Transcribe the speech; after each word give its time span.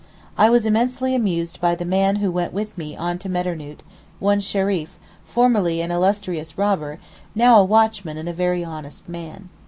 I 0.35 0.49
was 0.49 0.65
immensely 0.65 1.13
amused 1.13 1.61
by 1.61 1.75
the 1.75 1.85
man 1.85 2.15
who 2.15 2.31
went 2.31 2.53
with 2.53 2.75
me 2.75 2.97
on 2.97 3.19
to 3.19 3.29
Medarnoot, 3.29 3.83
one 4.19 4.39
Sheriff, 4.39 4.97
formerly 5.23 5.79
an 5.79 5.91
illustrious 5.91 6.57
robber, 6.57 6.97
now 7.35 7.59
a 7.59 7.63
watchman 7.63 8.17
and 8.17 8.27
very 8.35 8.63
honest 8.63 9.07
man. 9.07 9.49